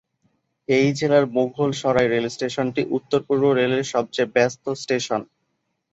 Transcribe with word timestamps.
এই 0.67 0.87
জেলার 0.97 1.25
মুঘল 1.35 1.69
সরাই 1.81 2.07
রেল 2.07 2.25
স্টেশনটি 2.29 2.81
উত্তর-পূর্ব 2.97 3.43
রেলের 3.51 3.85
সবচেয়ে 3.93 4.31
ব্যস্ত 4.35 4.65
স্টেশন। 4.81 5.21